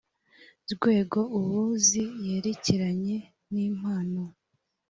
rwego 0.73 1.19
ub 1.37 1.45
uzi 1.63 2.03
yerekeranye 2.25 3.17
n 3.51 3.53
impano 3.67 4.21